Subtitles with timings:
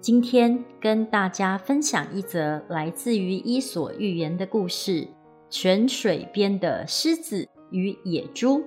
[0.00, 5.08] 今天跟大家分享一则来自于《伊索寓言》的故事：
[5.50, 8.62] 泉水边的狮子与野猪。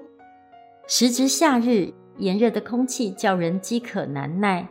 [0.87, 4.67] 时值夏日，炎热的空气叫人饥渴难耐。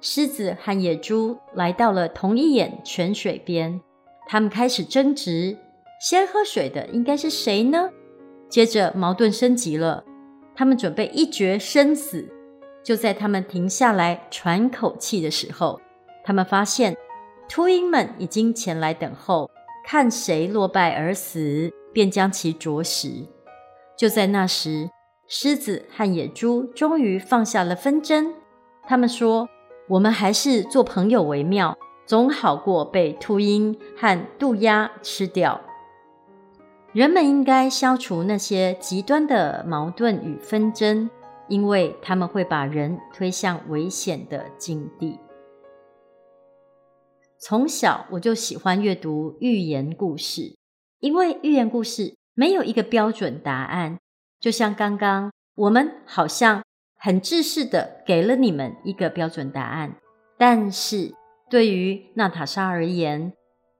[0.00, 3.80] 狮子和野猪来到了同一眼泉水边，
[4.28, 5.58] 他们开始争执：
[6.00, 7.90] 先喝水的应该是谁呢？
[8.48, 10.04] 接着矛盾升级了，
[10.54, 12.30] 他们准备一决生死。
[12.84, 15.80] 就在他们停下来喘口气的时候，
[16.24, 16.96] 他们发现
[17.48, 19.50] 秃鹰们已经前来等候，
[19.84, 23.26] 看谁落败而死，便将其啄食。
[23.96, 24.90] 就在那时，
[25.28, 28.32] 狮子和野猪终于放下了纷争，
[28.88, 29.48] 他们说。
[29.86, 35.60] 我们还是做朋友为妙，总好过被秃鹰和渡鸦吃掉。
[36.94, 41.10] 人们应该消除那些极端的矛盾与纷争，
[41.48, 45.18] 因为他们会把人推向危险的境地。
[47.46, 50.56] 从小我就喜欢阅读寓言故事，
[51.00, 53.98] 因为寓言故事没有一个标准答案，
[54.40, 56.62] 就像刚刚我们好像。
[56.96, 59.94] 很制式的给了你们一个标准答案，
[60.38, 61.12] 但是
[61.50, 63.34] 对于娜塔莎而言，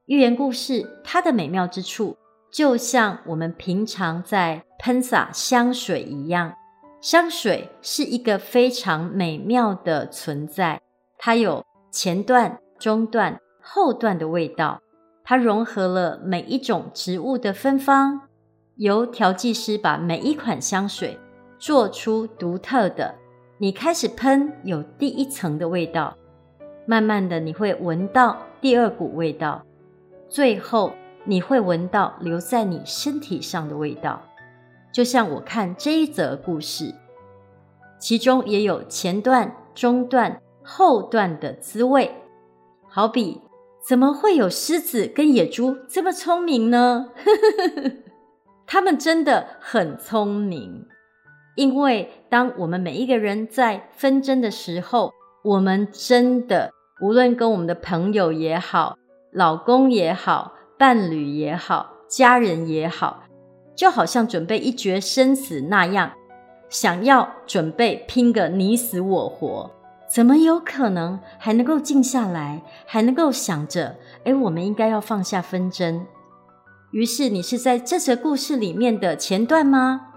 [0.05, 2.19] 寓言故事它的美妙之处，
[2.53, 6.55] 就像我们平常在喷洒香水一样。
[7.01, 10.83] 香水是一个非常美妙的存在，
[11.17, 14.83] 它有前段、中段、后段的味道，
[15.25, 18.21] 它融合了每一种植物的芬芳，
[18.77, 21.19] 由调剂师把每一款香水。
[21.57, 23.15] 做出独特的，
[23.57, 26.15] 你开始喷有第一层的味道，
[26.85, 29.65] 慢慢的你会闻到第二股味道，
[30.29, 30.93] 最后
[31.25, 34.21] 你会闻到留在你身体上的味道。
[34.93, 36.95] 就像我看这一则故事，
[37.99, 42.15] 其中也有前段、中段、后段的滋味。
[42.87, 43.41] 好比，
[43.87, 47.11] 怎么会有狮子跟野猪这么聪明呢？
[48.67, 50.87] 他们真的很聪明。
[51.55, 55.13] 因为当我们每一个人在纷争的时候，
[55.45, 58.97] 我们真的无论跟我们的朋友也好、
[59.33, 63.23] 老公也好、伴侣也好、家人也好，
[63.77, 66.11] 就好像准备一决生死那样，
[66.71, 69.71] 想要准备拼个你死我活，
[70.09, 76.07] 怎么有可能还能够静下来，还能够想着，诶，我们应该要放下纷争？
[76.93, 80.09] 于是你是在这则故事里面的前段吗？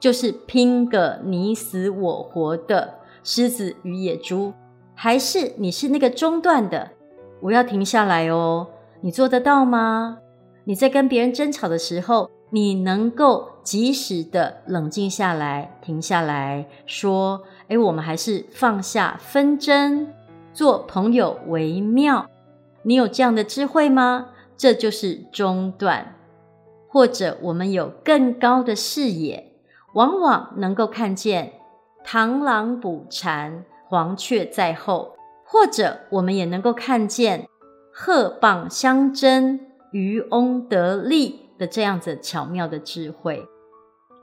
[0.00, 4.52] 就是拼个你死我活的狮子与野猪，
[4.94, 6.90] 还是你是那个中段的？
[7.40, 8.66] 我要停下来哦，
[9.02, 10.18] 你做得到吗？
[10.64, 20.08] 你在跟别人争吵的时候，你能够及时的冷静下来，停下来说：“诶，我们还是放下纷争，
[20.52, 22.28] 做朋友为妙。”
[22.82, 24.28] 你有这样的智慧吗？
[24.56, 26.14] 这就是中段，
[26.88, 29.52] 或者我们有更高的视野。
[29.94, 31.52] 往往能够看见
[32.04, 37.48] 螳螂捕蝉，黄雀在后，或者我们也能够看见
[37.92, 39.60] 鹤蚌相争，
[39.92, 43.46] 渔翁得利的这样子巧妙的智慧。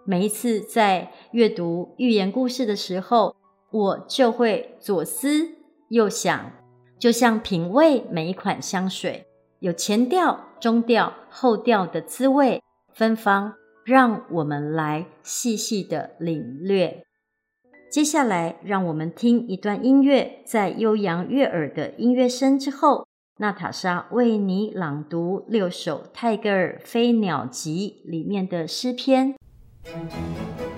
[0.05, 3.35] 每一次在阅读寓言故事的时候，
[3.71, 5.49] 我就会左思
[5.89, 6.51] 右想，
[6.99, 9.25] 就像品味每一款香水，
[9.59, 12.61] 有前调、中调、后调的滋味
[12.93, 13.53] 芬芳。
[13.83, 17.03] 让我们来细细的领略。
[17.89, 23.07] 接下来，让我们听一段音乐，在悠扬悦耳的音乐声之后，
[23.39, 29.35] 娜塔莎为你朗读六首泰戈尔《飞鸟集》里面的诗篇。
[29.83, 30.70] Thank you.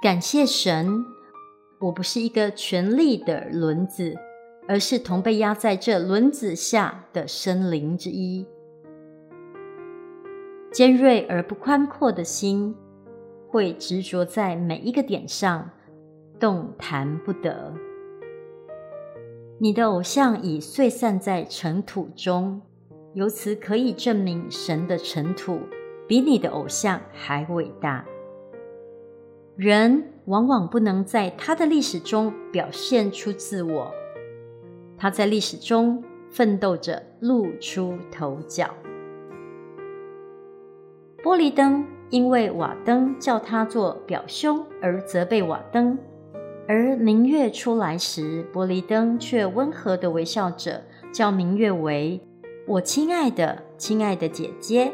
[0.00, 1.04] 感谢神，
[1.80, 4.14] 我不是一个权力的轮子，
[4.68, 8.46] 而是同被压在这轮子下的生灵之一。
[10.70, 12.76] 尖锐而不宽阔的心，
[13.48, 15.68] 会执着在每一个点上，
[16.38, 17.74] 动弹不得。
[19.58, 22.62] 你的偶像已碎散在尘土中，
[23.14, 25.58] 由此可以证明神的尘土
[26.06, 28.04] 比你的偶像还伟大。
[29.58, 33.92] 人往往不能在他的历史中表现出自我，
[34.96, 36.00] 他在历史中
[36.30, 38.72] 奋斗着露出头角。
[41.24, 45.98] 波黎登因为瓦登叫他做表兄而责备瓦登，
[46.68, 52.24] 而明月出来时，玻璃灯却温和地微笑着叫明月为
[52.68, 54.92] “我亲爱的、亲爱的姐姐”。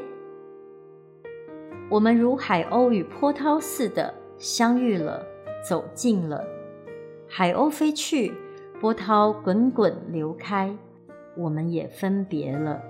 [1.90, 4.14] 我们如海鸥与波涛似的
[4.44, 5.24] 相遇了，
[5.66, 6.44] 走近了。
[7.26, 8.34] 海鸥飞去，
[8.78, 10.76] 波涛滚滚流开，
[11.34, 12.82] 我们也分别了。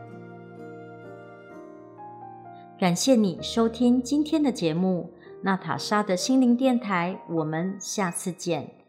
[2.77, 5.12] 感谢你收听今天的节目，
[5.43, 7.21] 娜塔莎的心灵电台。
[7.31, 8.84] 我们下次见。